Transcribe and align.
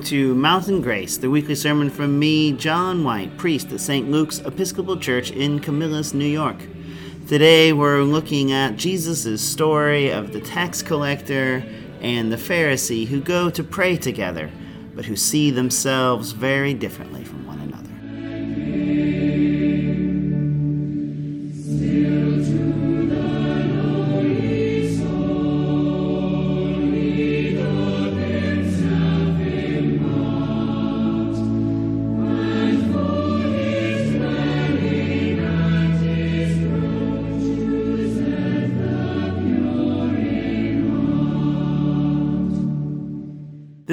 to 0.05 0.35
Mountain 0.35 0.83
Grace, 0.83 1.17
the 1.17 1.31
weekly 1.31 1.55
sermon 1.55 1.89
from 1.89 2.19
me, 2.19 2.53
John 2.53 3.03
White, 3.03 3.39
priest 3.39 3.73
at 3.73 3.81
St. 3.81 4.11
Luke's 4.11 4.41
Episcopal 4.41 4.99
Church 4.99 5.31
in 5.31 5.61
Camillus, 5.61 6.13
New 6.13 6.27
York. 6.27 6.59
Today 7.29 7.75
we're 7.75 8.05
looking 8.05 8.53
at 8.53 8.77
Jesus' 8.77 9.43
story 9.43 10.11
of 10.11 10.33
the 10.33 10.41
tax 10.41 10.81
collector 10.81 11.63
and 12.01 12.33
the 12.33 12.39
Pharisee 12.39 13.07
who 13.07 13.21
go 13.21 13.51
to 13.51 13.63
pray 13.63 13.99
together, 13.99 14.51
but 14.95 15.05
who 15.05 15.15
see 15.15 15.51
themselves 15.51 16.33
very 16.33 16.73
differently 16.73 17.25
from 17.25 17.47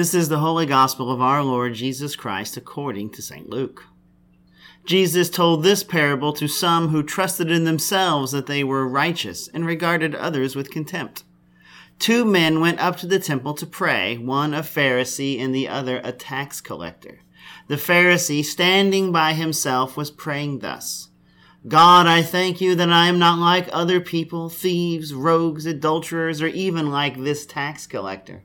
This 0.06 0.14
is 0.14 0.28
the 0.28 0.38
Holy 0.38 0.66
Gospel 0.66 1.10
of 1.10 1.20
our 1.20 1.42
Lord 1.42 1.74
Jesus 1.74 2.14
Christ 2.14 2.56
according 2.56 3.10
to 3.10 3.22
St. 3.22 3.50
Luke. 3.50 3.86
Jesus 4.84 5.28
told 5.28 5.64
this 5.64 5.82
parable 5.82 6.32
to 6.34 6.46
some 6.46 6.90
who 6.90 7.02
trusted 7.02 7.50
in 7.50 7.64
themselves 7.64 8.30
that 8.30 8.46
they 8.46 8.62
were 8.62 8.86
righteous 8.86 9.48
and 9.48 9.66
regarded 9.66 10.14
others 10.14 10.54
with 10.54 10.70
contempt. 10.70 11.24
Two 11.98 12.24
men 12.24 12.60
went 12.60 12.78
up 12.78 12.96
to 12.98 13.08
the 13.08 13.18
temple 13.18 13.52
to 13.54 13.66
pray, 13.66 14.16
one 14.16 14.54
a 14.54 14.60
Pharisee 14.60 15.40
and 15.40 15.52
the 15.52 15.66
other 15.66 16.00
a 16.04 16.12
tax 16.12 16.60
collector. 16.60 17.22
The 17.66 17.74
Pharisee, 17.74 18.44
standing 18.44 19.10
by 19.10 19.32
himself, 19.32 19.96
was 19.96 20.12
praying 20.12 20.60
thus 20.60 21.08
God, 21.66 22.06
I 22.06 22.22
thank 22.22 22.60
you 22.60 22.76
that 22.76 22.92
I 22.92 23.08
am 23.08 23.18
not 23.18 23.40
like 23.40 23.68
other 23.72 24.00
people, 24.00 24.50
thieves, 24.50 25.12
rogues, 25.12 25.66
adulterers, 25.66 26.40
or 26.40 26.46
even 26.46 26.92
like 26.92 27.24
this 27.24 27.44
tax 27.44 27.88
collector. 27.88 28.44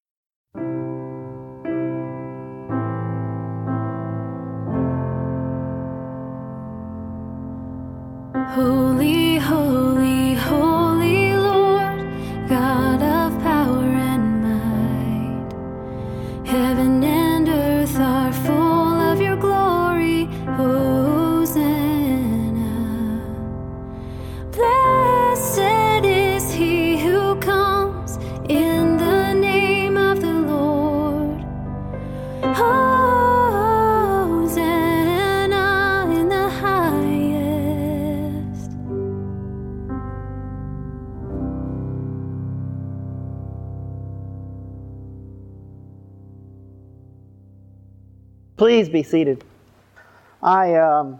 Be 48.91 49.03
seated. 49.03 49.43
I 50.41 50.75
um, 50.75 51.19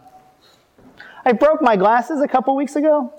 I 1.24 1.32
broke 1.32 1.62
my 1.62 1.76
glasses 1.76 2.20
a 2.20 2.28
couple 2.28 2.56
weeks 2.56 2.76
ago, 2.76 3.12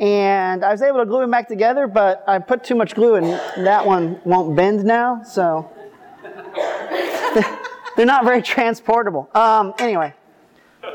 and 0.00 0.64
I 0.64 0.70
was 0.72 0.82
able 0.82 0.98
to 0.98 1.06
glue 1.06 1.20
them 1.20 1.30
back 1.30 1.48
together, 1.48 1.86
but 1.86 2.24
I 2.26 2.38
put 2.38 2.64
too 2.64 2.74
much 2.74 2.94
glue, 2.94 3.16
and 3.16 3.26
that 3.66 3.86
one 3.86 4.20
won't 4.24 4.56
bend 4.56 4.84
now. 4.84 5.22
So 5.22 5.70
they're 7.96 8.06
not 8.06 8.24
very 8.24 8.42
transportable. 8.42 9.28
Um, 9.34 9.74
anyway, 9.78 10.14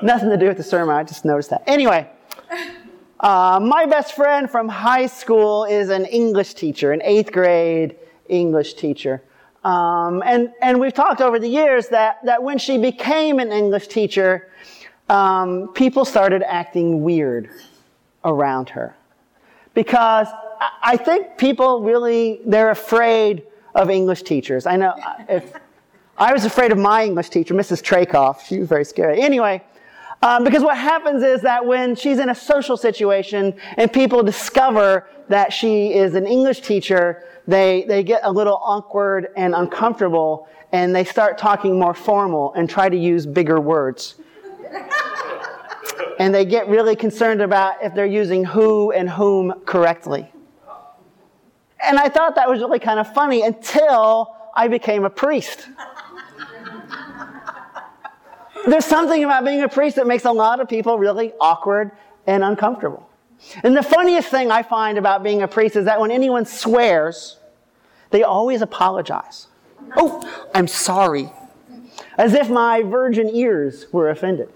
nothing 0.02 0.30
to 0.30 0.38
do 0.38 0.48
with 0.48 0.58
the 0.58 0.64
sermon. 0.64 0.96
I 0.96 1.04
just 1.04 1.26
noticed 1.26 1.50
that. 1.52 1.64
Anyway. 1.68 2.10
Uh, 3.20 3.58
my 3.58 3.86
best 3.86 4.16
friend 4.16 4.52
from 4.52 4.68
high 4.68 5.06
school 5.06 5.64
is 5.64 5.88
an 5.88 6.04
English 6.08 6.56
teacher, 6.56 6.92
an 6.92 7.02
eighth 7.04 7.32
grade 7.32 7.96
English 8.28 8.74
teacher. 8.74 9.24
Um, 9.64 10.22
and, 10.26 10.52
and 10.62 10.80
we've 10.80 10.94
talked 10.94 11.22
over 11.22 11.40
the 11.40 11.48
years 11.48 11.88
that, 11.90 12.20
that 12.26 12.44
when 12.44 12.58
she 12.58 12.78
became 12.78 13.40
an 13.40 13.52
English 13.52 13.88
teacher, 13.88 14.50
um, 15.10 15.70
people 15.74 16.06
started 16.06 16.44
acting 16.44 17.02
weird 17.02 17.50
around 18.26 18.70
her. 18.70 18.96
Because 19.74 20.28
I- 20.82 20.98
think 20.98 21.38
people 21.38 21.82
really, 21.82 22.40
they're 22.46 22.72
afraid 22.72 23.44
of 23.74 23.90
English 23.90 24.24
teachers. 24.24 24.66
I 24.66 24.76
know 24.76 24.94
if, 25.28 25.54
I 26.18 26.32
was 26.32 26.46
afraid 26.46 26.72
of 26.72 26.78
my 26.78 27.04
English 27.06 27.30
teacher, 27.30 27.54
Mrs. 27.54 27.82
Trakoff. 27.82 28.46
She 28.46 28.60
was 28.60 28.70
very 28.70 28.86
scary. 28.86 29.22
Anyway, 29.22 29.64
um, 30.22 30.44
because 30.44 30.64
what 30.64 30.78
happens 30.78 31.24
is 31.24 31.42
that 31.42 31.66
when 31.66 31.96
she's 31.96 32.20
in 32.20 32.30
a 32.30 32.36
social 32.36 32.78
situation 32.78 33.56
and 33.78 33.92
people 33.92 34.24
discover 34.24 35.08
that 35.28 35.52
she 35.52 35.94
is 35.94 36.16
an 36.16 36.28
English 36.28 36.62
teacher, 36.62 37.24
they, 37.48 37.86
they 37.88 38.04
get 38.04 38.22
a 38.24 38.32
little 38.32 38.60
awkward 38.62 39.28
and 39.36 39.54
uncomfortable 39.54 40.48
and 40.72 40.96
they 40.96 41.04
start 41.04 41.38
talking 41.38 41.78
more 41.78 41.94
formal 41.94 42.54
and 42.54 42.70
try 42.70 42.90
to 42.90 42.98
use 42.98 43.26
bigger 43.26 43.60
words. 43.60 44.16
and 46.20 46.34
they 46.34 46.46
get 46.46 46.68
really 46.68 46.96
concerned 46.96 47.42
about 47.42 47.84
if 47.84 47.94
they're 47.94 48.06
using 48.06 48.44
who 48.44 48.92
and 48.92 49.10
whom 49.10 49.54
correctly. 49.66 50.32
And 51.86 52.00
I 52.00 52.08
thought 52.08 52.36
that 52.36 52.50
was 52.50 52.60
really 52.60 52.80
kind 52.80 53.00
of 53.00 53.14
funny 53.14 53.42
until 53.42 54.36
I 54.56 54.68
became 54.68 55.04
a 55.04 55.10
priest. 55.10 55.68
There's 58.66 58.86
something 58.86 59.24
about 59.26 59.44
being 59.44 59.62
a 59.62 59.68
priest 59.68 59.98
that 59.98 60.08
makes 60.08 60.24
a 60.24 60.32
lot 60.32 60.62
of 60.62 60.70
people 60.70 60.98
really 60.98 61.34
awkward 61.42 61.92
and 62.26 62.44
uncomfortable. 62.44 63.10
And 63.64 63.76
the 63.76 63.84
funniest 63.84 64.30
thing 64.30 64.52
I 64.52 64.64
find 64.64 64.98
about 64.98 65.24
being 65.24 65.42
a 65.42 65.48
priest 65.48 65.76
is 65.76 65.86
that 65.86 66.00
when 66.00 66.12
anyone 66.12 66.46
swears, 66.46 67.38
they 68.10 68.24
always 68.24 68.62
apologize. 68.62 69.48
Oh, 69.96 70.48
I'm 70.54 70.68
sorry. 70.68 71.32
As 72.18 72.34
if 72.34 72.50
my 72.50 72.82
virgin 72.84 73.30
ears 73.34 73.88
were 73.92 74.10
offended. 74.10 74.50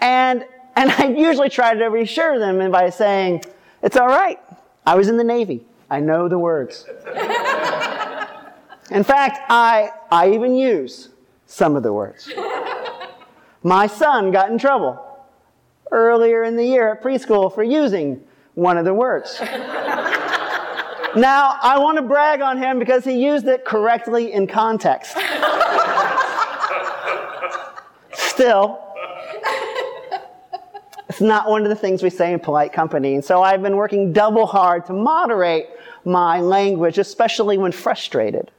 And, 0.00 0.44
and 0.76 0.90
I 0.92 1.08
usually 1.08 1.48
try 1.48 1.74
to 1.74 1.86
reassure 1.86 2.38
them 2.38 2.70
by 2.70 2.90
saying, 2.90 3.42
It's 3.82 3.96
all 3.96 4.06
right. 4.06 4.38
I 4.86 4.94
was 4.94 5.08
in 5.08 5.16
the 5.16 5.24
Navy. 5.24 5.64
I 5.90 6.00
know 6.00 6.28
the 6.28 6.38
words. 6.38 6.86
In 8.90 9.04
fact, 9.04 9.40
I, 9.50 9.90
I 10.10 10.30
even 10.30 10.54
use 10.56 11.10
some 11.46 11.76
of 11.76 11.82
the 11.82 11.92
words. 11.92 12.30
My 13.62 13.86
son 13.86 14.30
got 14.30 14.50
in 14.50 14.58
trouble 14.58 15.04
earlier 15.92 16.44
in 16.44 16.56
the 16.56 16.64
year 16.64 16.92
at 16.92 17.02
preschool 17.02 17.54
for 17.54 17.62
using 17.62 18.22
one 18.54 18.76
of 18.76 18.84
the 18.84 18.94
words. 18.94 19.38
now, 21.16 21.56
I 21.62 21.76
want 21.78 21.96
to 21.98 22.02
brag 22.02 22.40
on 22.40 22.58
him 22.58 22.78
because 22.78 23.04
he 23.04 23.22
used 23.24 23.46
it 23.46 23.64
correctly 23.64 24.32
in 24.32 24.46
context. 24.46 25.16
Still, 28.12 28.80
It's 31.08 31.22
not 31.22 31.48
one 31.48 31.62
of 31.62 31.70
the 31.70 31.74
things 31.74 32.02
we 32.02 32.10
say 32.10 32.32
in 32.32 32.38
polite 32.38 32.72
company. 32.72 33.14
And 33.14 33.24
so 33.24 33.42
I've 33.42 33.62
been 33.62 33.76
working 33.76 34.12
double 34.12 34.46
hard 34.46 34.84
to 34.86 34.92
moderate 34.92 35.68
my 36.04 36.40
language, 36.40 36.98
especially 36.98 37.56
when 37.58 37.72
frustrated. 37.72 38.50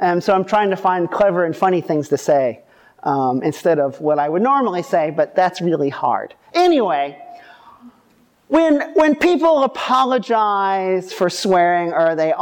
And 0.00 0.22
so 0.22 0.34
I'm 0.34 0.44
trying 0.44 0.70
to 0.70 0.76
find 0.76 1.10
clever 1.10 1.44
and 1.44 1.56
funny 1.56 1.80
things 1.80 2.08
to 2.08 2.18
say 2.18 2.60
um, 3.04 3.42
instead 3.42 3.78
of 3.78 4.00
what 4.00 4.18
I 4.18 4.28
would 4.28 4.42
normally 4.42 4.82
say, 4.82 5.10
but 5.10 5.36
that's 5.36 5.60
really 5.60 5.90
hard. 5.90 6.34
Anyway, 6.54 7.18
when, 8.48 8.92
when 8.94 9.14
people 9.14 9.62
apologize 9.62 11.12
for 11.12 11.30
swearing 11.30 11.92
or 11.92 12.14
they 12.14 12.32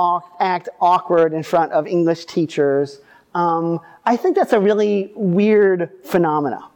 act 0.40 0.68
awkward 0.80 1.32
in 1.32 1.42
front 1.42 1.72
of 1.72 1.86
English 1.86 2.26
teachers, 2.26 3.00
um, 3.34 3.80
I 4.04 4.16
think 4.16 4.36
that's 4.36 4.52
a 4.52 4.60
really 4.60 5.12
weird 5.14 5.90
phenomena, 6.04 6.68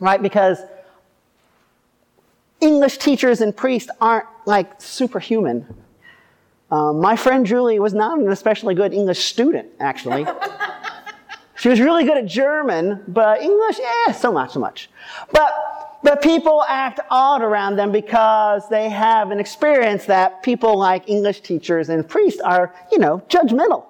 right? 0.00 0.20
Because 0.20 0.58
English 2.60 2.98
teachers 2.98 3.40
and 3.40 3.56
priests 3.56 3.90
aren't 4.00 4.26
like 4.46 4.80
superhuman. 4.80 5.66
Um, 6.70 7.00
my 7.00 7.14
friend 7.16 7.46
Julie 7.46 7.78
was 7.78 7.94
not 7.94 8.18
an 8.18 8.30
especially 8.30 8.74
good 8.74 8.92
English 8.92 9.24
student, 9.24 9.68
actually. 9.78 10.26
she 11.56 11.68
was 11.68 11.80
really 11.80 12.04
good 12.04 12.16
at 12.16 12.26
German, 12.26 13.02
but 13.06 13.40
English, 13.40 13.78
eh, 13.80 14.12
so 14.12 14.32
not 14.32 14.50
so 14.50 14.58
much. 14.58 14.90
But, 15.30 15.98
but 16.02 16.20
people 16.20 16.64
act 16.68 17.00
odd 17.10 17.42
around 17.42 17.76
them 17.76 17.92
because 17.92 18.68
they 18.68 18.88
have 18.90 19.30
an 19.30 19.38
experience 19.38 20.04
that 20.06 20.42
people 20.42 20.76
like 20.76 21.08
English 21.08 21.42
teachers 21.42 21.88
and 21.88 22.08
priests 22.08 22.40
are, 22.40 22.74
you 22.90 22.98
know, 22.98 23.22
judgmental. 23.28 23.86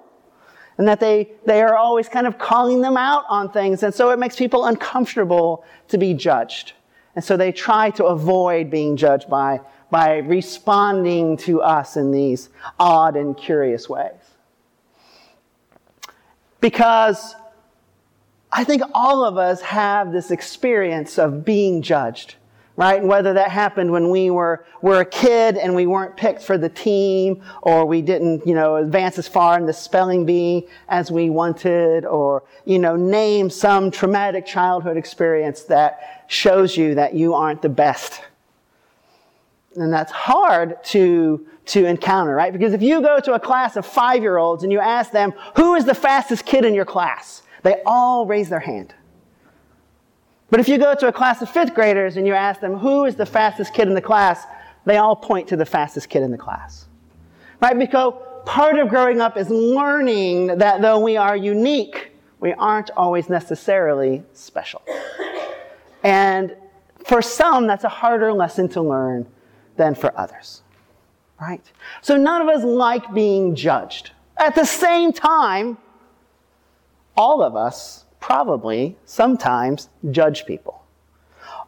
And 0.77 0.87
that 0.87 0.99
they, 0.99 1.31
they 1.45 1.61
are 1.61 1.75
always 1.75 2.07
kind 2.09 2.27
of 2.27 2.37
calling 2.37 2.81
them 2.81 2.97
out 2.97 3.23
on 3.29 3.49
things. 3.49 3.81
And 3.81 3.93
so 3.93 4.11
it 4.11 4.19
makes 4.19 4.35
people 4.35 4.65
uncomfortable 4.65 5.65
to 5.87 5.97
be 5.97 6.13
judged. 6.13 6.73
And 7.15 7.23
so 7.23 7.37
they 7.37 7.51
try 7.51 7.89
to 7.91 8.05
avoid 8.05 8.69
being 8.69 8.97
judged 8.97 9.29
by, 9.29 9.61
by 9.89 10.17
responding 10.17 11.37
to 11.37 11.61
us 11.61 11.95
in 11.95 12.11
these 12.11 12.49
odd 12.77 13.15
and 13.15 13.35
curious 13.37 13.87
ways. 13.87 14.11
Because 16.59 17.35
I 18.57 18.63
think 18.63 18.81
all 18.93 19.25
of 19.25 19.37
us 19.37 19.61
have 19.61 20.13
this 20.13 20.31
experience 20.31 21.19
of 21.19 21.43
being 21.43 21.81
judged 21.81 22.35
right? 22.77 22.99
And 22.99 23.07
whether 23.07 23.33
that 23.33 23.51
happened 23.51 23.91
when 23.91 24.09
we 24.09 24.29
were, 24.29 24.65
were 24.81 24.99
a 24.99 25.05
kid 25.05 25.57
and 25.57 25.73
we 25.75 25.87
weren't 25.87 26.17
picked 26.17 26.41
for 26.41 26.57
the 26.57 26.69
team, 26.69 27.41
or 27.61 27.85
we 27.85 28.01
didn't, 28.01 28.45
you 28.45 28.53
know, 28.53 28.75
advance 28.75 29.17
as 29.17 29.27
far 29.27 29.57
in 29.57 29.65
the 29.65 29.73
spelling 29.73 30.25
bee 30.25 30.67
as 30.89 31.11
we 31.11 31.29
wanted, 31.29 32.05
or, 32.05 32.43
you 32.65 32.79
know, 32.79 32.95
name 32.95 33.49
some 33.49 33.91
traumatic 33.91 34.45
childhood 34.45 34.97
experience 34.97 35.63
that 35.63 36.25
shows 36.27 36.75
you 36.75 36.95
that 36.95 37.13
you 37.13 37.33
aren't 37.33 37.61
the 37.61 37.69
best. 37.69 38.21
And 39.75 39.91
that's 39.91 40.11
hard 40.11 40.83
to, 40.85 41.47
to 41.67 41.85
encounter, 41.85 42.33
right? 42.35 42.51
Because 42.51 42.73
if 42.73 42.81
you 42.81 43.01
go 43.01 43.19
to 43.19 43.33
a 43.33 43.39
class 43.39 43.75
of 43.75 43.85
five 43.85 44.21
year 44.21 44.37
olds 44.37 44.63
and 44.63 44.71
you 44.71 44.79
ask 44.79 45.11
them, 45.11 45.33
who 45.55 45.75
is 45.75 45.85
the 45.85 45.95
fastest 45.95 46.45
kid 46.45 46.65
in 46.65 46.73
your 46.73 46.85
class? 46.85 47.41
They 47.65 47.81
all 47.83 48.27
raise 48.27 48.47
their 48.47 48.59
hand. 48.59 48.93
But 50.51 50.59
if 50.59 50.69
you 50.69 50.77
go 50.77 50.93
to 50.93 51.07
a 51.07 51.11
class 51.11 51.41
of 51.41 51.49
fifth 51.49 51.73
graders 51.73 52.15
and 52.15 52.27
you 52.27 52.33
ask 52.33 52.61
them, 52.61 52.77
who 52.77 53.05
is 53.05 53.15
the 53.15 53.25
fastest 53.25 53.73
kid 53.73 53.87
in 53.87 53.95
the 53.95 54.01
class? 54.03 54.45
They 54.85 54.97
all 54.97 55.15
point 55.15 55.47
to 55.47 55.55
the 55.55 55.65
fastest 55.65 56.07
kid 56.07 56.21
in 56.21 56.29
the 56.29 56.37
class. 56.37 56.85
Right? 57.59 57.77
Because 57.77 58.13
part 58.45 58.77
of 58.77 58.89
growing 58.89 59.19
up 59.19 59.35
is 59.35 59.49
learning 59.49 60.59
that 60.59 60.83
though 60.83 60.99
we 60.99 61.17
are 61.17 61.35
unique, 61.35 62.11
we 62.39 62.53
aren't 62.53 62.91
always 62.91 63.29
necessarily 63.29 64.21
special. 64.33 64.83
And 66.03 66.55
for 67.03 67.23
some, 67.23 67.65
that's 67.65 67.83
a 67.83 67.89
harder 67.89 68.31
lesson 68.31 68.69
to 68.69 68.81
learn 68.83 69.25
than 69.75 69.95
for 69.95 70.15
others. 70.15 70.61
Right? 71.41 71.63
So 72.03 72.15
none 72.15 72.43
of 72.43 72.47
us 72.47 72.63
like 72.63 73.11
being 73.11 73.55
judged. 73.55 74.11
At 74.37 74.53
the 74.53 74.65
same 74.65 75.11
time, 75.11 75.79
all 77.15 77.41
of 77.41 77.55
us 77.55 78.05
probably 78.19 78.97
sometimes 79.05 79.89
judge 80.11 80.45
people. 80.45 80.81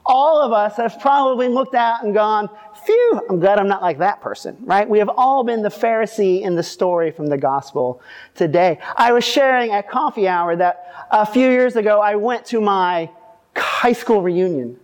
All 0.05 0.41
of 0.41 0.53
us 0.53 0.77
have 0.77 0.99
probably 1.01 1.49
looked 1.49 1.75
out 1.75 2.03
and 2.03 2.13
gone, 2.13 2.49
phew, 2.85 3.21
I'm 3.29 3.39
glad 3.39 3.59
I'm 3.59 3.67
not 3.67 3.81
like 3.81 3.97
that 3.99 4.21
person, 4.21 4.55
right? 4.61 4.87
We 4.87 4.99
have 4.99 5.09
all 5.09 5.43
been 5.43 5.61
the 5.61 5.69
Pharisee 5.69 6.41
in 6.41 6.55
the 6.55 6.63
story 6.63 7.11
from 7.11 7.27
the 7.27 7.37
gospel 7.37 8.01
today. 8.33 8.79
I 8.95 9.11
was 9.11 9.25
sharing 9.25 9.71
at 9.71 9.89
coffee 9.89 10.27
hour 10.27 10.55
that 10.55 11.07
a 11.11 11.25
few 11.25 11.49
years 11.49 11.75
ago 11.75 11.99
I 11.99 12.15
went 12.15 12.45
to 12.47 12.61
my 12.61 13.09
high 13.55 13.93
school 13.93 14.21
reunion. 14.21 14.79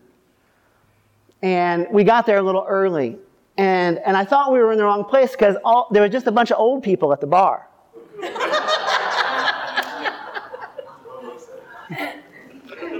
And 1.42 1.88
we 1.89 2.04
got 2.04 2.25
there 2.25 2.38
a 2.38 2.44
little 2.44 2.66
early. 2.68 3.18
And, 3.57 4.00
and 4.00 4.18
I 4.18 4.25
thought 4.25 4.51
we 4.51 4.59
were 4.59 4.71
in 4.71 4.77
the 4.77 4.83
wrong 4.83 5.06
place 5.06 5.31
because 5.31 5.56
there 5.92 6.01
was 6.01 6.12
just 6.12 6.27
a 6.27 6.31
bunch 6.31 6.51
of 6.51 6.59
old 6.59 6.83
people 6.83 7.13
at 7.13 7.21
the 7.21 7.27
bar. 7.27 7.68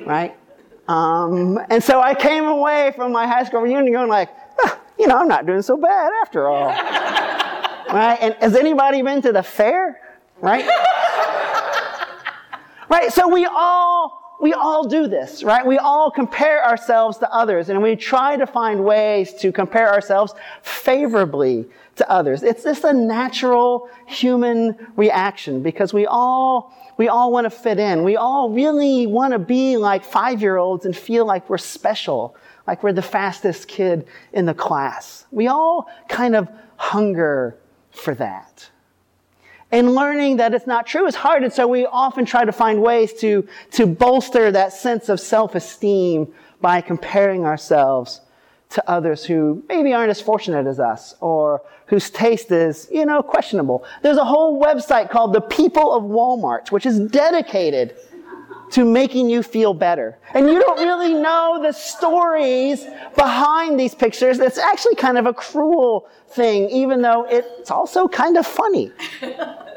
Right? 0.06 0.36
Um, 0.88 1.60
and 1.70 1.84
so 1.84 2.02
I 2.02 2.14
came 2.14 2.46
away 2.46 2.92
from 2.96 3.12
my 3.12 3.26
high 3.26 3.44
school 3.44 3.62
reunion 3.62 3.94
going 3.94 4.10
like, 4.10 4.30
ah, 4.64 4.80
you 5.00 5.08
know, 5.08 5.18
I'm 5.18 5.28
not 5.28 5.46
doing 5.46 5.62
so 5.62 5.78
bad 5.78 6.12
after 6.22 6.48
all. 6.48 6.68
right? 6.68 8.18
And 8.22 8.34
has 8.36 8.56
anybody 8.56 9.02
been 9.02 9.22
to 9.22 9.32
the 9.32 9.44
fair? 9.44 10.00
Right? 10.42 10.66
right? 12.90 13.14
So 13.14 13.28
we 13.28 13.46
all 13.46 14.20
we 14.42 14.52
all 14.52 14.90
do 14.90 15.08
this, 15.08 15.42
right? 15.42 15.66
We 15.66 15.78
all 15.78 16.12
compare 16.12 16.66
ourselves 16.66 17.18
to 17.20 17.34
others 17.34 17.70
and 17.70 17.82
we 17.82 17.96
try 17.96 18.36
to 18.36 18.46
find 18.46 18.84
ways 18.84 19.34
to 19.36 19.54
compare 19.54 19.90
ourselves 19.90 20.34
favorably 20.64 21.66
to 21.96 22.12
others. 22.12 22.44
It's 22.44 22.64
just 22.64 22.84
a 22.84 22.92
natural 22.92 23.90
human 24.06 24.76
reaction 24.98 25.64
because 25.64 25.94
we 25.94 26.06
all 26.06 26.76
we 26.98 27.08
all 27.08 27.32
want 27.32 27.46
to 27.46 27.50
fit 27.50 27.80
in. 27.80 28.04
We 28.04 28.16
all 28.16 28.50
really 28.50 29.08
want 29.08 29.34
to 29.34 29.40
be 29.40 29.78
like 29.78 30.04
five 30.04 30.42
year 30.42 30.58
olds 30.58 30.86
and 30.86 30.96
feel 30.96 31.26
like 31.26 31.50
we're 31.50 31.58
special, 31.58 32.36
like 32.68 32.84
we're 32.84 32.94
the 32.94 33.02
fastest 33.02 33.68
kid 33.68 34.08
in 34.32 34.46
the 34.46 34.54
class. 34.54 35.26
We 35.32 35.48
all 35.48 35.90
kind 36.08 36.36
of 36.36 36.50
hunger 36.78 37.58
for 37.92 38.14
that. 38.16 38.70
And 39.72 39.96
learning 39.96 40.38
that 40.38 40.54
it's 40.54 40.68
not 40.68 40.86
true 40.86 41.08
is 41.08 41.16
hard, 41.16 41.44
and 41.44 41.52
so 41.52 41.68
we 41.68 41.88
often 41.88 42.26
try 42.26 42.46
to 42.46 42.52
find 42.52 42.80
ways 42.82 43.12
to, 43.22 43.48
to 43.72 43.88
bolster 43.88 44.52
that 44.52 44.72
sense 44.72 45.10
of 45.10 45.20
self 45.20 45.56
esteem 45.56 46.32
by 46.62 46.80
comparing 46.80 47.44
ourselves 47.44 48.22
to 48.74 48.90
others 48.90 49.24
who 49.24 49.64
maybe 49.70 49.94
aren't 49.94 50.10
as 50.10 50.20
fortunate 50.20 50.68
as 50.68 50.80
us 50.80 51.16
or 51.22 51.62
whose 51.88 52.10
taste 52.10 52.52
is, 52.52 52.88
you 52.92 53.06
know, 53.06 53.22
questionable. 53.22 53.86
There's 54.02 54.18
a 54.18 54.26
whole 54.26 54.60
website 54.62 55.10
called 55.10 55.34
The 55.34 55.42
People 55.42 55.94
of 55.94 56.04
Walmart, 56.04 56.72
which 56.72 56.86
is 56.86 57.00
dedicated 57.00 57.96
to 58.72 58.84
making 58.86 59.30
you 59.30 59.44
feel 59.44 59.76
better. 59.76 60.18
And 60.34 60.50
you 60.50 60.60
don't 60.60 60.80
really 60.80 61.14
know 61.14 61.60
the 61.62 61.72
stories 61.72 62.86
behind 63.16 63.80
these 63.80 63.94
pictures. 63.94 64.40
It's 64.40 64.58
actually 64.58 64.96
kind 64.96 65.20
of 65.20 65.28
a 65.28 65.34
cruel 65.34 66.10
thing, 66.30 66.70
even 66.72 67.04
though 67.04 67.28
it's 67.30 67.70
also 67.70 68.08
kind 68.08 68.38
of 68.38 68.48
funny. 68.48 68.92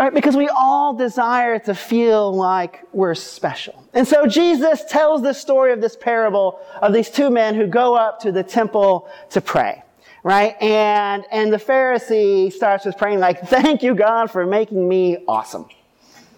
right? 0.00 0.14
Because 0.14 0.34
we 0.34 0.48
all 0.48 0.94
desire 0.94 1.58
to 1.58 1.74
feel 1.74 2.34
like 2.34 2.86
we're 2.94 3.14
special. 3.14 3.84
And 3.92 4.08
so 4.08 4.26
Jesus 4.26 4.82
tells 4.88 5.20
the 5.20 5.34
story 5.34 5.74
of 5.74 5.82
this 5.82 5.94
parable 5.94 6.58
of 6.80 6.94
these 6.94 7.10
two 7.10 7.28
men 7.28 7.54
who 7.54 7.66
go 7.66 7.96
up 7.96 8.18
to 8.20 8.32
the 8.32 8.42
temple 8.42 9.10
to 9.28 9.42
pray. 9.42 9.82
Right? 10.22 10.60
And, 10.62 11.26
and 11.30 11.52
the 11.52 11.58
Pharisee 11.58 12.50
starts 12.50 12.86
with 12.86 12.96
praying 12.96 13.20
like, 13.20 13.42
thank 13.42 13.82
you, 13.82 13.94
God, 13.94 14.30
for 14.30 14.46
making 14.46 14.88
me 14.88 15.18
awesome. 15.28 15.66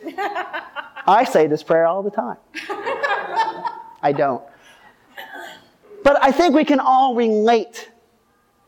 I 1.06 1.24
say 1.24 1.46
this 1.46 1.62
prayer 1.62 1.86
all 1.86 2.02
the 2.02 2.10
time. 2.10 2.38
I 4.02 4.12
don't. 4.12 4.42
But 6.02 6.18
I 6.20 6.32
think 6.32 6.52
we 6.56 6.64
can 6.64 6.80
all 6.80 7.14
relate 7.14 7.91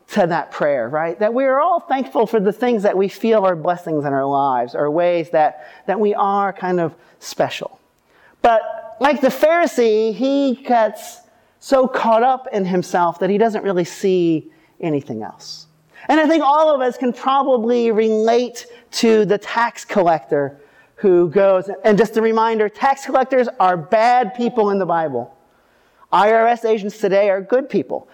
to 0.08 0.26
that 0.26 0.50
prayer, 0.50 0.88
right? 0.88 1.18
That 1.18 1.32
we 1.32 1.44
are 1.44 1.61
all 1.61 1.80
thankful 1.80 2.26
for 2.26 2.40
the 2.40 2.52
things 2.52 2.82
that 2.82 2.96
we 2.96 3.08
feel 3.08 3.44
are 3.44 3.56
blessings 3.56 4.04
in 4.04 4.12
our 4.12 4.26
lives 4.26 4.75
or 4.75 4.90
ways 4.90 5.30
that, 5.30 5.66
that 5.87 5.99
we 5.99 6.14
are 6.14 6.52
kind 6.52 6.78
of 6.78 6.94
special. 7.18 7.80
But 8.42 8.96
like 9.00 9.20
the 9.20 9.28
Pharisee, 9.28 10.14
he 10.14 10.56
gets 10.56 11.20
so 11.58 11.88
caught 11.88 12.23
up 12.23 12.46
in 12.52 12.66
himself 12.66 13.18
that 13.20 13.30
he 13.30 13.38
doesn't 13.38 13.64
really 13.64 13.84
see 13.84 14.50
anything 14.80 15.23
else. 15.23 15.66
And 16.08 16.20
I 16.20 16.26
think 16.26 16.44
all 16.44 16.75
of 16.75 16.80
us 16.82 16.99
can 16.99 17.12
probably 17.12 17.90
relate 17.90 18.66
to 18.92 19.25
the 19.25 19.38
tax 19.38 19.84
collector 19.84 20.61
who 20.96 21.30
goes, 21.30 21.70
and 21.84 21.99
just 21.99 22.16
a 22.16 22.23
reminder, 22.23 22.68
tax 22.68 23.06
collectors 23.06 23.49
are 23.58 23.76
bad 23.76 24.34
people 24.34 24.70
in 24.70 24.78
the 24.78 24.87
Bible. 24.87 25.34
IRS 26.12 26.64
agents 26.64 26.99
today 26.99 27.30
are 27.30 27.40
good 27.40 27.68
people. 27.68 28.08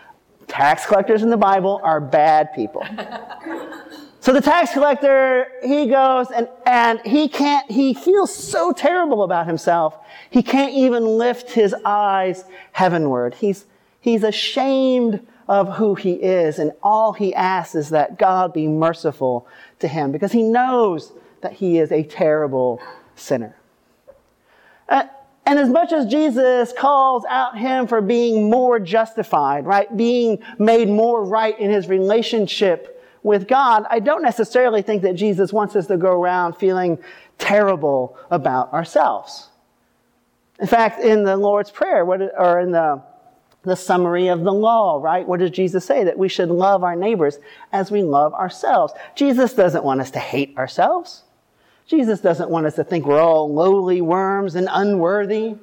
Tax 0.50 0.84
collectors 0.84 1.22
in 1.22 1.30
the 1.30 1.36
Bible 1.36 1.80
are 1.82 2.00
bad 2.00 2.52
people. 2.52 2.84
so 4.20 4.32
the 4.32 4.40
tax 4.40 4.72
collector, 4.72 5.46
he 5.64 5.86
goes 5.86 6.30
and, 6.30 6.48
and 6.66 7.00
he 7.06 7.28
can't, 7.28 7.70
he 7.70 7.94
feels 7.94 8.34
so 8.34 8.72
terrible 8.72 9.22
about 9.22 9.46
himself, 9.46 9.96
he 10.28 10.42
can't 10.42 10.74
even 10.74 11.04
lift 11.04 11.52
his 11.52 11.74
eyes 11.84 12.44
heavenward. 12.72 13.34
He's, 13.34 13.64
He's 14.00 14.24
ashamed 14.24 15.26
of 15.46 15.76
who 15.76 15.94
he 15.94 16.12
is, 16.12 16.58
and 16.58 16.72
all 16.82 17.12
he 17.12 17.34
asks 17.34 17.74
is 17.74 17.90
that 17.90 18.18
God 18.18 18.52
be 18.52 18.66
merciful 18.66 19.46
to 19.80 19.88
him 19.88 20.10
because 20.10 20.32
he 20.32 20.42
knows 20.42 21.12
that 21.42 21.54
he 21.54 21.78
is 21.78 21.92
a 21.92 22.02
terrible 22.02 22.80
sinner. 23.14 23.56
Uh, 24.88 25.04
and 25.46 25.58
as 25.58 25.68
much 25.68 25.92
as 25.92 26.06
Jesus 26.06 26.72
calls 26.72 27.24
out 27.28 27.58
him 27.58 27.86
for 27.86 28.00
being 28.00 28.50
more 28.50 28.78
justified, 28.78 29.66
right, 29.66 29.94
being 29.96 30.38
made 30.58 30.88
more 30.88 31.24
right 31.24 31.58
in 31.58 31.70
his 31.70 31.88
relationship 31.88 33.02
with 33.22 33.48
God, 33.48 33.84
I 33.90 34.00
don't 34.00 34.22
necessarily 34.22 34.82
think 34.82 35.02
that 35.02 35.14
Jesus 35.14 35.52
wants 35.52 35.76
us 35.76 35.86
to 35.88 35.96
go 35.96 36.10
around 36.10 36.54
feeling 36.54 36.98
terrible 37.38 38.16
about 38.30 38.72
ourselves. 38.72 39.48
In 40.60 40.66
fact, 40.66 41.02
in 41.02 41.24
the 41.24 41.36
Lord's 41.36 41.70
Prayer, 41.70 42.04
or 42.04 42.60
in 42.60 42.70
the, 42.70 43.02
the 43.62 43.76
summary 43.76 44.28
of 44.28 44.44
the 44.44 44.52
law, 44.52 45.00
right? 45.02 45.26
What 45.26 45.40
does 45.40 45.50
Jesus 45.50 45.84
say? 45.84 46.04
That 46.04 46.18
we 46.18 46.28
should 46.28 46.50
love 46.50 46.84
our 46.84 46.96
neighbors 46.96 47.38
as 47.72 47.90
we 47.90 48.02
love 48.02 48.34
ourselves. 48.34 48.92
Jesus 49.14 49.54
doesn't 49.54 49.84
want 49.84 50.00
us 50.00 50.10
to 50.12 50.18
hate 50.18 50.56
ourselves. 50.58 51.22
Jesus 51.90 52.20
doesn't 52.20 52.48
want 52.48 52.66
us 52.66 52.76
to 52.76 52.84
think 52.84 53.04
we're 53.04 53.20
all 53.20 53.52
lowly 53.52 54.00
worms 54.00 54.54
and 54.54 54.68
unworthy. 54.70 55.56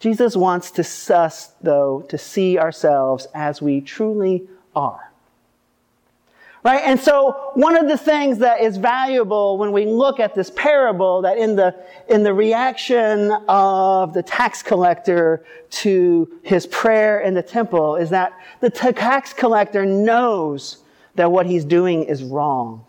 Jesus 0.00 0.36
wants 0.36 0.70
to 0.72 1.16
us, 1.16 1.54
though, 1.62 2.02
to 2.10 2.18
see 2.18 2.58
ourselves 2.58 3.26
as 3.34 3.62
we 3.62 3.80
truly 3.80 4.46
are. 4.76 5.10
Right? 6.62 6.82
And 6.84 7.00
so 7.00 7.52
one 7.54 7.74
of 7.74 7.88
the 7.88 7.96
things 7.96 8.36
that 8.40 8.60
is 8.60 8.76
valuable 8.76 9.56
when 9.56 9.72
we 9.72 9.86
look 9.86 10.20
at 10.20 10.34
this 10.34 10.50
parable 10.50 11.22
that 11.22 11.38
in 11.38 11.56
the, 11.56 11.74
in 12.10 12.22
the 12.22 12.34
reaction 12.34 13.32
of 13.48 14.12
the 14.12 14.22
tax 14.22 14.62
collector 14.62 15.42
to 15.70 16.30
his 16.42 16.66
prayer 16.66 17.20
in 17.20 17.32
the 17.32 17.42
temple 17.42 17.96
is 17.96 18.10
that 18.10 18.38
the 18.60 18.68
tax 18.68 19.32
collector 19.32 19.86
knows 19.86 20.82
that 21.14 21.32
what 21.32 21.46
he's 21.46 21.64
doing 21.64 22.02
is 22.02 22.22
wrong. 22.22 22.84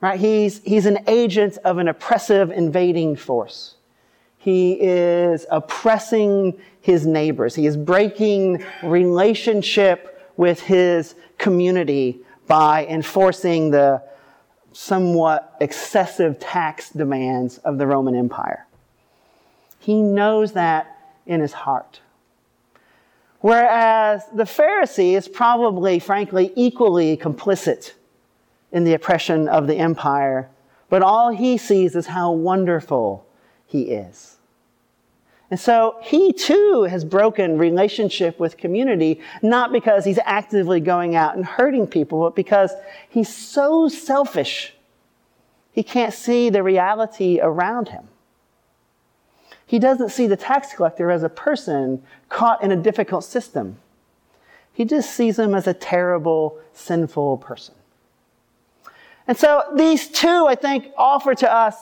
Right? 0.00 0.20
He's, 0.20 0.60
he's 0.62 0.86
an 0.86 0.98
agent 1.06 1.58
of 1.64 1.78
an 1.78 1.88
oppressive 1.88 2.50
invading 2.50 3.16
force. 3.16 3.76
He 4.38 4.72
is 4.80 5.46
oppressing 5.50 6.58
his 6.80 7.06
neighbors. 7.06 7.54
He 7.54 7.66
is 7.66 7.76
breaking 7.76 8.64
relationship 8.82 10.30
with 10.36 10.60
his 10.60 11.14
community 11.38 12.20
by 12.46 12.86
enforcing 12.86 13.70
the 13.70 14.02
somewhat 14.72 15.56
excessive 15.60 16.38
tax 16.38 16.90
demands 16.90 17.58
of 17.58 17.78
the 17.78 17.86
Roman 17.86 18.14
Empire. 18.14 18.66
He 19.80 20.02
knows 20.02 20.52
that 20.52 21.14
in 21.26 21.40
his 21.40 21.52
heart. 21.52 22.00
Whereas 23.40 24.22
the 24.34 24.44
Pharisee 24.44 25.16
is 25.16 25.28
probably, 25.28 25.98
frankly, 25.98 26.52
equally 26.56 27.16
complicit 27.16 27.92
in 28.72 28.84
the 28.84 28.94
oppression 28.94 29.48
of 29.48 29.66
the 29.66 29.76
empire, 29.76 30.48
but 30.88 31.02
all 31.02 31.30
he 31.30 31.56
sees 31.56 31.96
is 31.96 32.06
how 32.06 32.32
wonderful 32.32 33.26
he 33.66 33.82
is. 33.82 34.36
And 35.50 35.60
so 35.60 35.96
he 36.02 36.32
too 36.32 36.86
has 36.90 37.04
broken 37.04 37.56
relationship 37.56 38.40
with 38.40 38.56
community, 38.56 39.20
not 39.42 39.70
because 39.70 40.04
he's 40.04 40.18
actively 40.24 40.80
going 40.80 41.14
out 41.14 41.36
and 41.36 41.44
hurting 41.44 41.86
people, 41.86 42.20
but 42.20 42.34
because 42.34 42.72
he's 43.08 43.32
so 43.32 43.88
selfish. 43.88 44.74
He 45.70 45.82
can't 45.82 46.12
see 46.12 46.50
the 46.50 46.62
reality 46.62 47.38
around 47.40 47.90
him. 47.90 48.08
He 49.66 49.78
doesn't 49.78 50.10
see 50.10 50.26
the 50.26 50.36
tax 50.36 50.72
collector 50.72 51.10
as 51.10 51.22
a 51.22 51.28
person 51.28 52.02
caught 52.28 52.62
in 52.62 52.72
a 52.72 52.76
difficult 52.76 53.24
system. 53.24 53.78
He 54.72 54.84
just 54.84 55.10
sees 55.10 55.38
him 55.38 55.54
as 55.54 55.66
a 55.66 55.74
terrible, 55.74 56.58
sinful 56.72 57.38
person. 57.38 57.74
And 59.28 59.36
so 59.36 59.64
these 59.74 60.08
two, 60.08 60.46
I 60.46 60.54
think, 60.54 60.92
offer 60.96 61.34
to 61.34 61.52
us 61.52 61.76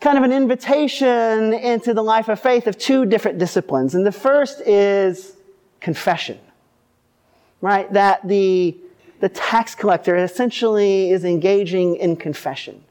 kind 0.00 0.18
of 0.18 0.24
an 0.24 0.32
invitation 0.32 1.54
into 1.54 1.94
the 1.94 2.02
life 2.02 2.28
of 2.28 2.38
faith 2.38 2.66
of 2.66 2.76
two 2.76 3.06
different 3.06 3.38
disciplines. 3.38 3.94
And 3.94 4.04
the 4.04 4.12
first 4.12 4.60
is 4.60 5.36
confession, 5.80 6.38
right? 7.60 7.90
That 7.92 8.26
the, 8.28 8.76
the 9.20 9.30
tax 9.30 9.74
collector 9.74 10.16
essentially 10.16 11.10
is 11.10 11.24
engaging 11.24 11.96
in 11.96 12.16
confession. 12.16 12.84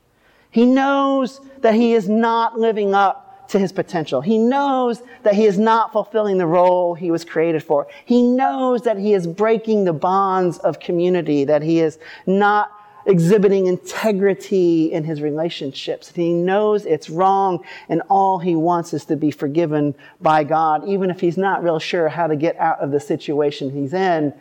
He 0.49 0.65
knows 0.65 1.41
that 1.61 1.75
he 1.75 1.93
is 1.93 2.09
not 2.09 2.57
living 2.57 2.95
up 2.95 3.47
to 3.49 3.59
his 3.59 3.71
potential. 3.71 4.21
He 4.21 4.39
knows 4.39 5.03
that 5.21 5.35
he 5.35 5.45
is 5.45 5.59
not 5.59 5.91
fulfilling 5.91 6.39
the 6.39 6.47
role 6.47 6.95
he 6.95 7.11
was 7.11 7.23
created 7.23 7.63
for. 7.63 7.87
He 8.05 8.23
knows 8.23 8.81
that 8.81 8.97
he 8.97 9.13
is 9.13 9.27
breaking 9.27 9.83
the 9.83 9.93
bonds 9.93 10.57
of 10.59 10.79
community, 10.79 11.43
that 11.43 11.61
he 11.61 11.79
is 11.79 11.99
not 12.25 12.71
exhibiting 13.05 13.67
integrity 13.67 14.91
in 14.91 15.03
his 15.03 15.21
relationships. 15.21 16.11
He 16.11 16.33
knows 16.33 16.85
it's 16.85 17.09
wrong 17.09 17.63
and 17.89 18.01
all 18.09 18.39
he 18.39 18.55
wants 18.55 18.93
is 18.93 19.05
to 19.05 19.15
be 19.15 19.31
forgiven 19.31 19.95
by 20.21 20.43
God. 20.43 20.87
Even 20.87 21.09
if 21.09 21.19
he's 21.19 21.37
not 21.37 21.63
real 21.63 21.79
sure 21.79 22.09
how 22.09 22.27
to 22.27 22.35
get 22.35 22.57
out 22.57 22.79
of 22.79 22.91
the 22.91 22.99
situation 22.99 23.69
he's 23.71 23.93
in, 23.93 24.33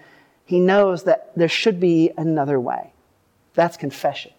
he 0.47 0.61
knows 0.61 1.05
that 1.05 1.33
there 1.37 1.49
should 1.49 1.79
be 1.81 2.11
another 2.17 2.59
way. 2.59 2.93
That's 3.55 3.77
confession. 3.77 4.33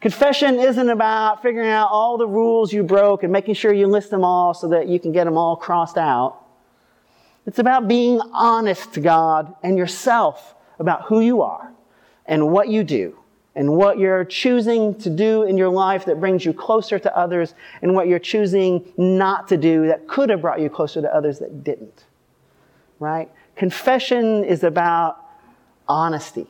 Confession 0.00 0.58
isn't 0.58 0.88
about 0.88 1.42
figuring 1.42 1.68
out 1.68 1.88
all 1.90 2.16
the 2.16 2.26
rules 2.26 2.72
you 2.72 2.82
broke 2.82 3.22
and 3.22 3.32
making 3.32 3.54
sure 3.54 3.72
you 3.72 3.86
list 3.86 4.10
them 4.10 4.24
all 4.24 4.54
so 4.54 4.68
that 4.68 4.88
you 4.88 4.98
can 4.98 5.12
get 5.12 5.24
them 5.24 5.36
all 5.36 5.56
crossed 5.56 5.98
out. 5.98 6.38
It's 7.46 7.58
about 7.58 7.88
being 7.88 8.20
honest 8.32 8.94
to 8.94 9.00
God 9.00 9.54
and 9.62 9.76
yourself 9.76 10.54
about 10.78 11.02
who 11.04 11.20
you 11.20 11.42
are 11.42 11.70
and 12.24 12.50
what 12.50 12.68
you 12.68 12.84
do 12.84 13.19
and 13.54 13.72
what 13.72 13.98
you're 13.98 14.24
choosing 14.24 14.94
to 14.96 15.10
do 15.10 15.42
in 15.42 15.56
your 15.56 15.68
life 15.68 16.04
that 16.04 16.20
brings 16.20 16.44
you 16.44 16.52
closer 16.52 16.98
to 16.98 17.16
others 17.16 17.54
and 17.82 17.94
what 17.94 18.06
you're 18.06 18.18
choosing 18.18 18.92
not 18.96 19.48
to 19.48 19.56
do 19.56 19.86
that 19.88 20.06
could 20.06 20.30
have 20.30 20.40
brought 20.40 20.60
you 20.60 20.70
closer 20.70 21.02
to 21.02 21.14
others 21.14 21.40
that 21.40 21.64
didn't. 21.64 22.04
Right? 23.00 23.30
Confession 23.56 24.44
is 24.44 24.62
about 24.62 25.24
honesty. 25.88 26.46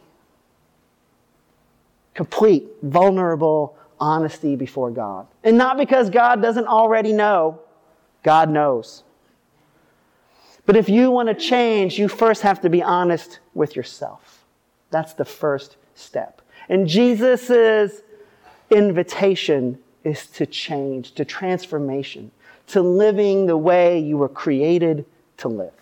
Complete, 2.15 2.69
vulnerable 2.83 3.77
honesty 3.99 4.57
before 4.57 4.91
God. 4.91 5.27
And 5.43 5.57
not 5.57 5.79
because 5.79 6.11
God 6.11 6.43
doesn't 6.43 6.67
already 6.67 7.13
know, 7.13 7.61
God 8.23 8.51
knows. 8.51 9.05
But 10.67 10.77
if 10.77 10.89
you 10.89 11.11
want 11.11 11.29
to 11.29 11.35
change, 11.35 11.99
you 11.99 12.09
first 12.09 12.43
have 12.43 12.61
to 12.61 12.69
be 12.69 12.83
honest 12.83 13.41
with 13.55 13.75
yourself. 13.75 14.45
That's 14.91 15.15
the 15.15 15.25
first 15.25 15.77
step. 15.95 16.43
And 16.69 16.87
Jesus' 16.87 18.03
invitation 18.71 19.79
is 20.05 20.27
to 20.29 20.47
change, 20.47 21.13
to 21.13 21.25
transformation, 21.25 22.31
to 22.69 22.83
living 22.83 23.47
the 23.47 23.57
way 23.57 23.99
you 23.99 24.17
were 24.17 24.29
created 24.29 25.05
to 25.39 25.49
live. 25.49 25.73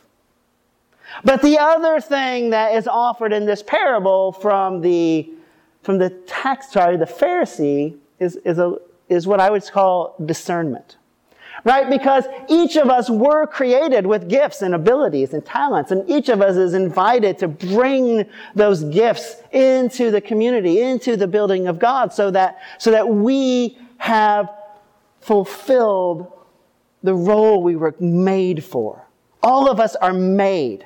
But 1.25 1.42
the 1.42 1.58
other 1.58 2.00
thing 2.00 2.50
that 2.50 2.75
is 2.75 2.87
offered 2.87 3.32
in 3.32 3.47
this 3.47 3.62
parable 3.62 4.32
from 4.32 4.80
the, 4.80 5.28
from 5.82 5.99
the 5.99 6.11
tax, 6.11 6.73
sorry, 6.73 6.97
the 6.97 7.06
Pharisee 7.06 7.97
is, 8.18 8.37
is, 8.37 8.58
a, 8.58 8.76
is 9.08 9.26
what 9.26 9.40
I 9.40 9.50
would 9.50 9.64
call 9.70 10.14
discernment 10.25 10.97
right? 11.64 11.88
Because 11.90 12.24
each 12.48 12.76
of 12.76 12.88
us 12.88 13.10
were 13.10 13.46
created 13.46 14.06
with 14.06 14.28
gifts 14.28 14.62
and 14.62 14.74
abilities 14.74 15.34
and 15.34 15.44
talents, 15.44 15.90
and 15.90 16.08
each 16.08 16.28
of 16.28 16.40
us 16.40 16.56
is 16.56 16.74
invited 16.74 17.38
to 17.38 17.48
bring 17.48 18.24
those 18.54 18.84
gifts 18.84 19.36
into 19.52 20.10
the 20.10 20.20
community, 20.20 20.80
into 20.80 21.16
the 21.16 21.26
building 21.26 21.66
of 21.66 21.78
God, 21.78 22.12
so 22.12 22.30
that, 22.30 22.58
so 22.78 22.90
that 22.90 23.08
we 23.08 23.78
have 23.98 24.50
fulfilled 25.20 26.32
the 27.02 27.14
role 27.14 27.62
we 27.62 27.76
were 27.76 27.94
made 28.00 28.64
for. 28.64 29.04
All 29.42 29.70
of 29.70 29.80
us 29.80 29.94
are 29.96 30.12
made, 30.12 30.84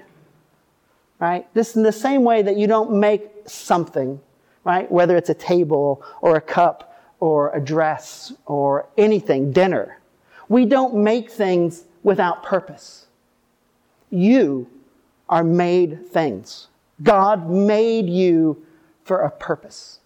right? 1.19 1.53
This 1.55 1.77
in 1.77 1.83
the 1.83 1.93
same 1.93 2.23
way 2.25 2.43
that 2.43 2.57
you 2.57 2.67
don't 2.67 2.93
make 2.93 3.29
something, 3.47 4.21
right? 4.65 4.91
Whether 4.91 5.17
it's 5.17 5.31
a 5.31 5.35
table 5.35 6.05
or 6.21 6.37
a 6.37 6.41
cup 6.41 7.15
or 7.21 7.55
a 7.55 7.61
dress 7.61 8.33
or 8.47 8.89
anything, 8.97 9.53
dinner 9.53 9.99
we 10.53 10.67
don't 10.67 10.95
make 10.95 11.31
things 11.31 11.85
without 12.03 12.43
purpose. 12.43 13.07
You 14.11 14.69
are 15.27 15.43
made 15.43 16.07
things. 16.11 16.69
God 17.03 17.49
made 17.49 18.07
you 18.07 18.63
for 19.03 19.23
a 19.23 19.31
purpose. 19.31 20.01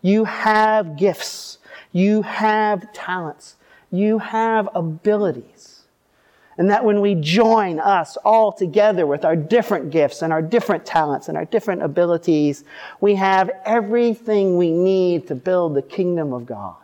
You 0.00 0.24
have 0.24 0.96
gifts. 0.96 1.58
You 1.92 2.22
have 2.22 2.94
talents. 2.94 3.56
You 3.90 4.20
have 4.20 4.70
abilities. 4.74 5.82
And 6.56 6.70
that 6.70 6.82
when 6.82 7.02
we 7.02 7.14
join 7.16 7.78
us 7.78 8.16
all 8.24 8.52
together 8.52 9.06
with 9.06 9.22
our 9.22 9.36
different 9.36 9.90
gifts 9.90 10.22
and 10.22 10.32
our 10.32 10.40
different 10.40 10.86
talents 10.86 11.28
and 11.28 11.36
our 11.36 11.44
different 11.44 11.82
abilities, 11.82 12.64
we 13.02 13.16
have 13.16 13.50
everything 13.66 14.56
we 14.56 14.70
need 14.70 15.26
to 15.26 15.34
build 15.34 15.74
the 15.74 15.82
kingdom 15.82 16.32
of 16.32 16.46
God. 16.46 16.83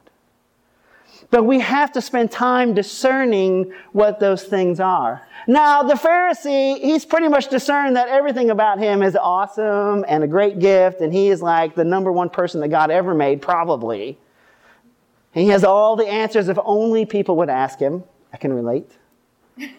But 1.31 1.45
we 1.45 1.61
have 1.61 1.93
to 1.93 2.01
spend 2.01 2.33
time 2.33 2.75
discerning 2.75 3.73
what 3.93 4.19
those 4.19 4.43
things 4.43 4.81
are. 4.81 5.23
Now, 5.47 5.83
the 5.85 5.95
Pharisee, 5.95 6.81
he's 6.81 7.05
pretty 7.05 7.29
much 7.29 7.49
discerned 7.49 7.97
that 7.97 8.09
everything 8.09 8.51
about 8.51 8.79
him 8.79 9.03
is 9.03 9.15
awesome 9.17 10.05
and 10.09 10.25
a 10.25 10.27
great 10.27 10.59
gift, 10.59 11.01
and 11.01 11.13
he 11.13 11.29
is 11.29 11.41
like 11.41 11.77
the 11.77 11.85
number 11.85 12.11
one 12.11 12.31
person 12.31 12.61
that 12.61 12.69
God 12.69 12.91
ever 12.91 13.15
made, 13.15 13.41
probably. 13.41 14.19
And 15.35 15.45
he 15.45 15.51
has 15.51 15.63
all 15.63 15.95
the 15.95 16.07
answers 16.07 16.49
if 16.49 16.59
only 16.65 17.07
people 17.07 17.37
would 17.37 17.49
ask 17.51 17.79
him. 17.79 18.03
I 18.33 18.37
can 18.37 18.53
relate. 18.53 18.91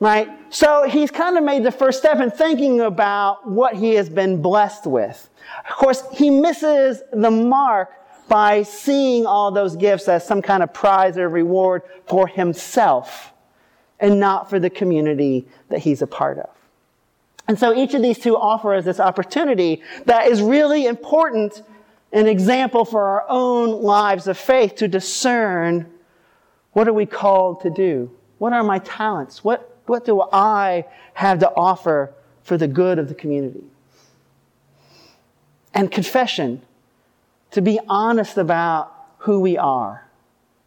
right? 0.00 0.28
So 0.50 0.88
he's 0.88 1.10
kind 1.10 1.36
of 1.36 1.44
made 1.44 1.64
the 1.64 1.72
first 1.72 1.98
step 1.98 2.20
in 2.20 2.30
thinking 2.30 2.80
about 2.80 3.48
what 3.48 3.74
he 3.74 3.94
has 3.94 4.08
been 4.08 4.42
blessed 4.42 4.86
with. 4.86 5.28
Of 5.68 5.76
course, 5.76 6.02
he 6.12 6.30
misses 6.30 7.02
the 7.12 7.30
mark 7.30 7.92
by 8.28 8.62
seeing 8.62 9.26
all 9.26 9.50
those 9.50 9.76
gifts 9.76 10.08
as 10.08 10.26
some 10.26 10.42
kind 10.42 10.62
of 10.62 10.72
prize 10.72 11.16
or 11.16 11.28
reward 11.28 11.82
for 12.06 12.26
himself 12.26 13.32
and 14.00 14.20
not 14.20 14.48
for 14.48 14.60
the 14.60 14.70
community 14.70 15.46
that 15.70 15.80
he's 15.80 16.02
a 16.02 16.06
part 16.06 16.38
of. 16.38 16.50
And 17.48 17.58
so 17.58 17.74
each 17.74 17.94
of 17.94 18.02
these 18.02 18.18
two 18.18 18.36
offer 18.36 18.74
us 18.74 18.84
this 18.84 19.00
opportunity 19.00 19.82
that 20.04 20.28
is 20.28 20.42
really 20.42 20.86
important, 20.86 21.62
an 22.12 22.26
example 22.26 22.84
for 22.84 23.02
our 23.02 23.24
own 23.28 23.82
lives 23.82 24.28
of 24.28 24.36
faith 24.36 24.76
to 24.76 24.88
discern 24.88 25.90
what 26.72 26.86
are 26.86 26.92
we 26.92 27.06
called 27.06 27.62
to 27.62 27.70
do? 27.70 28.10
What 28.36 28.52
are 28.52 28.62
my 28.62 28.78
talents? 28.80 29.42
What, 29.42 29.78
what 29.86 30.04
do 30.04 30.22
I 30.32 30.84
have 31.14 31.40
to 31.40 31.50
offer 31.56 32.12
for 32.44 32.56
the 32.56 32.68
good 32.68 32.98
of 32.98 33.08
the 33.08 33.14
community? 33.14 33.64
And 35.74 35.90
confession 35.90 36.62
to 37.50 37.62
be 37.62 37.78
honest 37.88 38.38
about 38.38 38.92
who 39.18 39.40
we 39.40 39.56
are, 39.56 40.06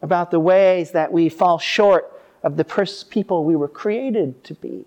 about 0.01 0.31
the 0.31 0.39
ways 0.39 0.91
that 0.91 1.11
we 1.11 1.29
fall 1.29 1.59
short 1.59 2.21
of 2.43 2.57
the 2.57 2.65
pers- 2.65 3.03
people 3.03 3.45
we 3.45 3.55
were 3.55 3.67
created 3.67 4.43
to 4.43 4.53
be, 4.55 4.85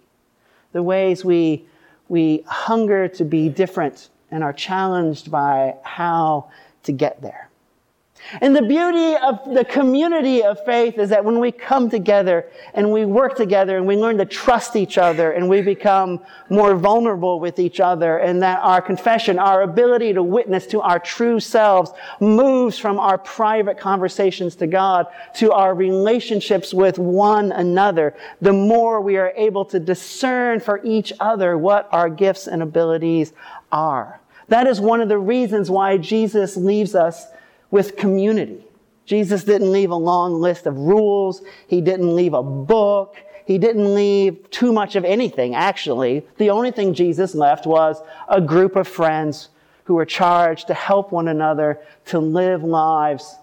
the 0.73 0.83
ways 0.83 1.25
we, 1.25 1.65
we 2.09 2.45
hunger 2.47 3.09
to 3.09 3.25
be 3.25 3.49
different 3.49 4.09
and 4.31 4.43
are 4.43 4.53
challenged 4.53 5.31
by 5.31 5.77
how 5.83 6.51
to 6.83 6.93
get 6.93 7.23
there. 7.23 7.49
And 8.41 8.57
the 8.57 8.63
beauty 8.63 9.17
of 9.17 9.55
the 9.55 9.65
community 9.65 10.43
of 10.43 10.65
faith 10.65 10.99
is 10.99 11.11
that 11.11 11.25
when 11.25 11.39
we 11.39 11.53
come 11.53 11.91
together 11.91 12.47
and 12.73 12.91
we 12.91 13.05
work 13.05 13.37
together 13.37 13.77
and 13.77 13.87
we 13.87 13.97
learn 13.97 14.17
to 14.19 14.25
trust 14.25 14.77
each 14.77 14.97
other 14.99 15.33
and 15.33 15.49
we 15.49 15.61
become 15.61 16.21
more 16.49 16.75
vulnerable 16.75 17.39
with 17.39 17.59
each 17.59 17.81
other 17.81 18.19
and 18.19 18.43
that 18.43 18.61
our 18.63 18.81
confession, 18.81 19.39
our 19.39 19.63
ability 19.63 20.15
to 20.15 20.23
witness 20.23 20.67
to 20.69 20.81
our 20.81 20.99
true 20.99 21.39
selves 21.39 21.93
moves 22.19 22.79
from 22.79 22.99
our 22.99 23.19
private 23.19 23.79
conversations 23.79 24.57
to 24.57 24.67
God 24.67 25.07
to 25.35 25.53
our 25.53 25.75
relationships 25.75 26.73
with 26.73 26.99
one 26.99 27.53
another, 27.53 28.17
the 28.41 28.53
more 28.53 29.01
we 29.01 29.17
are 29.17 29.33
able 29.37 29.65
to 29.67 29.79
discern 29.79 30.61
for 30.61 30.81
each 30.83 31.13
other 31.21 31.59
what 31.59 31.89
our 31.93 32.09
gifts 32.09 32.47
and 32.47 32.63
abilities 32.63 33.33
are. 33.71 34.21
That 34.49 34.67
is 34.67 34.81
one 34.81 35.01
of 35.01 35.09
the 35.09 35.19
reasons 35.19 35.71
why 35.71 35.99
Jesus 35.99 36.57
leaves 36.57 36.95
us 36.95 37.27
with 37.75 37.97
community. 37.97 38.65
Jesus 39.05 39.43
didn't 39.43 39.73
leave 39.73 39.91
a 39.91 39.97
long 39.97 40.41
list 40.41 40.65
of 40.65 40.79
rules. 40.79 41.43
He 41.67 41.81
didn't 41.81 42.15
leave 42.15 42.33
a 42.33 42.41
book. 42.41 43.17
He 43.47 43.59
didn't 43.59 43.93
leave 43.97 44.49
too 44.53 44.73
much 44.73 44.95
of 44.95 45.05
anything, 45.05 45.57
actually. 45.57 46.25
The 46.37 46.51
only 46.51 46.71
thing 46.71 46.95
Jesus 46.95 47.35
left 47.35 47.67
was 47.67 48.01
a 48.29 48.41
group 48.41 48.77
of 48.77 48.87
friends 48.87 49.49
who 49.87 49.95
were 49.95 50.05
charged 50.05 50.69
to 50.69 50.75
help 50.75 51.11
one 51.11 51.27
another 51.27 51.81
to 52.07 52.21
live 52.21 52.63
lives 52.63 53.35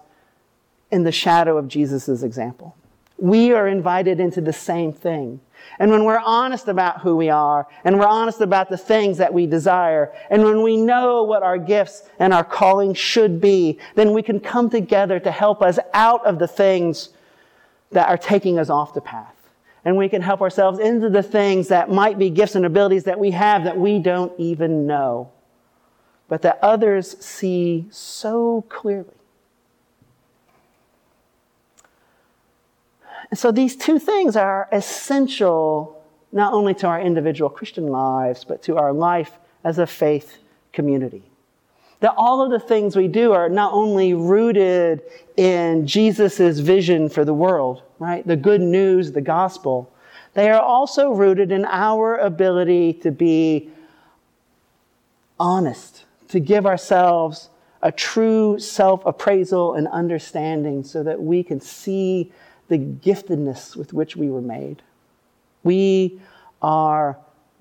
in 0.90 1.04
the 1.04 1.12
shadow 1.12 1.58
of 1.58 1.68
Jesus' 1.68 2.22
example. 2.22 2.74
We 3.18 3.52
are 3.52 3.68
invited 3.68 4.18
into 4.18 4.40
the 4.40 4.54
same 4.54 4.94
thing. 4.94 5.40
And 5.78 5.90
when 5.90 6.04
we're 6.04 6.18
honest 6.18 6.68
about 6.68 7.00
who 7.00 7.16
we 7.16 7.30
are, 7.30 7.66
and 7.84 7.98
we're 7.98 8.06
honest 8.06 8.40
about 8.40 8.68
the 8.68 8.76
things 8.76 9.18
that 9.18 9.32
we 9.32 9.46
desire, 9.46 10.12
and 10.30 10.42
when 10.44 10.62
we 10.62 10.76
know 10.76 11.22
what 11.22 11.42
our 11.42 11.58
gifts 11.58 12.02
and 12.18 12.32
our 12.32 12.44
calling 12.44 12.94
should 12.94 13.40
be, 13.40 13.78
then 13.94 14.12
we 14.12 14.22
can 14.22 14.40
come 14.40 14.70
together 14.70 15.18
to 15.20 15.30
help 15.30 15.62
us 15.62 15.78
out 15.94 16.24
of 16.26 16.38
the 16.38 16.48
things 16.48 17.10
that 17.90 18.08
are 18.08 18.18
taking 18.18 18.58
us 18.58 18.70
off 18.70 18.94
the 18.94 19.00
path. 19.00 19.34
And 19.84 19.96
we 19.96 20.08
can 20.08 20.22
help 20.22 20.40
ourselves 20.40 20.78
into 20.78 21.10
the 21.10 21.22
things 21.22 21.68
that 21.68 21.90
might 21.90 22.18
be 22.18 22.30
gifts 22.30 22.54
and 22.54 22.64
abilities 22.64 23.04
that 23.04 23.18
we 23.18 23.32
have 23.32 23.64
that 23.64 23.76
we 23.76 23.98
don't 23.98 24.32
even 24.38 24.86
know, 24.86 25.32
but 26.28 26.42
that 26.42 26.58
others 26.62 27.16
see 27.24 27.86
so 27.90 28.64
clearly. 28.68 29.21
And 33.32 33.38
so 33.38 33.50
these 33.50 33.74
two 33.76 33.98
things 33.98 34.36
are 34.36 34.68
essential 34.72 36.04
not 36.32 36.52
only 36.52 36.74
to 36.74 36.86
our 36.86 37.00
individual 37.00 37.48
Christian 37.48 37.86
lives, 37.86 38.44
but 38.44 38.62
to 38.64 38.76
our 38.76 38.92
life 38.92 39.38
as 39.64 39.78
a 39.78 39.86
faith 39.86 40.36
community. 40.74 41.22
That 42.00 42.12
all 42.14 42.42
of 42.42 42.50
the 42.50 42.60
things 42.60 42.94
we 42.94 43.08
do 43.08 43.32
are 43.32 43.48
not 43.48 43.72
only 43.72 44.12
rooted 44.12 45.00
in 45.38 45.86
Jesus' 45.86 46.58
vision 46.58 47.08
for 47.08 47.24
the 47.24 47.32
world, 47.32 47.80
right? 47.98 48.26
The 48.26 48.36
good 48.36 48.60
news, 48.60 49.12
the 49.12 49.22
gospel. 49.22 49.90
They 50.34 50.50
are 50.50 50.60
also 50.60 51.12
rooted 51.12 51.50
in 51.52 51.64
our 51.64 52.18
ability 52.18 52.92
to 53.00 53.10
be 53.10 53.70
honest, 55.40 56.04
to 56.28 56.38
give 56.38 56.66
ourselves 56.66 57.48
a 57.80 57.90
true 57.90 58.58
self 58.58 59.06
appraisal 59.06 59.72
and 59.72 59.88
understanding 59.88 60.84
so 60.84 61.02
that 61.02 61.22
we 61.22 61.42
can 61.42 61.62
see 61.62 62.30
the 62.72 62.78
giftedness 62.78 63.76
with 63.76 63.92
which 63.92 64.16
we 64.16 64.30
were 64.30 64.40
made. 64.40 64.80
We 65.62 66.18
are 66.62 67.18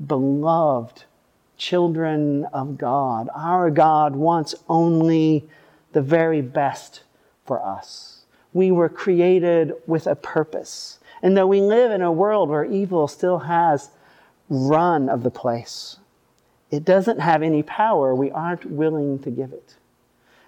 beloved 0.07 1.03
children 1.57 2.45
of 2.53 2.77
God. 2.77 3.27
Our 3.35 3.69
God 3.71 4.15
wants 4.15 4.55
only 4.69 5.49
the 5.91 6.01
very 6.01 6.41
best 6.41 7.03
for 7.45 7.61
us. 7.61 8.23
We 8.53 8.71
were 8.71 8.87
created 8.87 9.73
with 9.85 10.07
a 10.07 10.15
purpose. 10.15 10.99
And 11.21 11.35
though 11.35 11.47
we 11.47 11.59
live 11.59 11.91
in 11.91 12.01
a 12.01 12.11
world 12.11 12.47
where 12.47 12.63
evil 12.63 13.09
still 13.09 13.39
has 13.39 13.89
run 14.47 15.09
of 15.09 15.23
the 15.23 15.29
place, 15.29 15.97
it 16.69 16.85
doesn't 16.85 17.19
have 17.19 17.43
any 17.43 17.63
power 17.63 18.15
we 18.15 18.31
aren't 18.31 18.63
willing 18.63 19.19
to 19.19 19.29
give 19.29 19.51
it. 19.51 19.75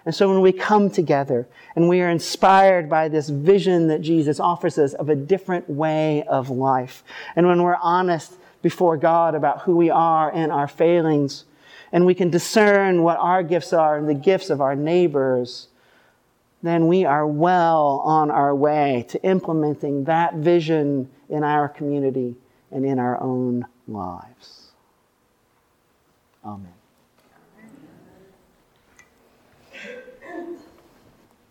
And 0.06 0.14
so 0.14 0.28
when 0.28 0.42
we 0.42 0.52
come 0.52 0.90
together 0.90 1.48
and 1.74 1.88
we 1.88 2.00
are 2.02 2.10
inspired 2.10 2.90
by 2.90 3.08
this 3.08 3.28
vision 3.28 3.88
that 3.88 4.02
Jesus 4.02 4.38
offers 4.38 4.78
us 4.78 4.92
of 4.94 5.08
a 5.08 5.14
different 5.16 5.68
way 5.68 6.22
of 6.24 6.50
life, 6.50 7.02
and 7.36 7.46
when 7.46 7.62
we're 7.62 7.76
honest 7.76 8.34
before 8.60 8.96
God 8.96 9.34
about 9.34 9.62
who 9.62 9.76
we 9.76 9.90
are 9.90 10.30
and 10.32 10.52
our 10.52 10.68
failings, 10.68 11.44
and 11.92 12.04
we 12.04 12.14
can 12.14 12.28
discern 12.28 13.02
what 13.02 13.18
our 13.18 13.42
gifts 13.42 13.72
are 13.72 13.96
and 13.96 14.08
the 14.08 14.14
gifts 14.14 14.50
of 14.50 14.60
our 14.60 14.74
neighbors, 14.74 15.68
then 16.62 16.88
we 16.88 17.04
are 17.04 17.26
well 17.26 18.02
on 18.04 18.30
our 18.30 18.54
way 18.54 19.04
to 19.08 19.22
implementing 19.22 20.04
that 20.04 20.34
vision 20.34 21.08
in 21.28 21.44
our 21.44 21.68
community 21.68 22.34
and 22.70 22.84
in 22.84 22.98
our 22.98 23.20
own 23.22 23.66
lives. 23.86 24.72
Amen. 26.44 26.72